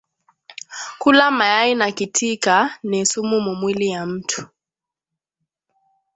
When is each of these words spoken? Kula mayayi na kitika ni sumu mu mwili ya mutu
Kula 1.01 1.25
mayayi 1.31 1.73
na 1.75 1.87
kitika 1.97 2.55
ni 2.89 2.99
sumu 3.09 3.37
mu 3.45 3.53
mwili 3.59 3.87
ya 3.93 4.01
mutu 4.09 4.41